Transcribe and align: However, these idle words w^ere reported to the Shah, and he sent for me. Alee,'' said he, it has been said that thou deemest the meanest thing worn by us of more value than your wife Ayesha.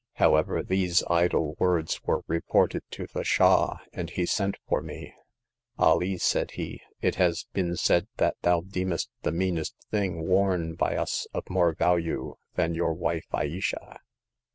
However, 0.13 0.63
these 0.63 1.03
idle 1.11 1.53
words 1.59 1.99
w^ere 2.07 2.23
reported 2.25 2.81
to 2.89 3.05
the 3.13 3.23
Shah, 3.23 3.77
and 3.93 4.09
he 4.09 4.25
sent 4.25 4.57
for 4.67 4.81
me. 4.81 5.13
Alee,'' 5.77 6.17
said 6.17 6.49
he, 6.57 6.81
it 7.01 7.17
has 7.17 7.45
been 7.53 7.75
said 7.75 8.07
that 8.17 8.35
thou 8.41 8.61
deemest 8.61 9.09
the 9.21 9.31
meanest 9.31 9.75
thing 9.91 10.27
worn 10.27 10.73
by 10.73 10.95
us 10.95 11.27
of 11.35 11.47
more 11.51 11.75
value 11.75 12.33
than 12.55 12.73
your 12.73 12.93
wife 12.95 13.27
Ayesha. 13.31 13.99